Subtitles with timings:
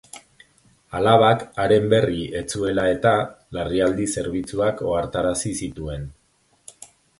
[0.99, 3.13] Alabak, haren berri ez zuela eta,
[3.59, 6.11] larrialdi zerbitzuak ohartarazi zituen.